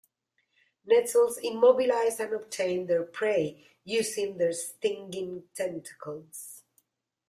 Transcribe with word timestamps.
Nettles 0.87 1.37
immobilize 1.37 2.19
and 2.19 2.33
obtain 2.33 2.87
their 2.87 3.03
prey 3.03 3.63
using 3.83 4.39
their 4.39 4.51
stinging 4.51 5.43
tentacles. 5.53 6.63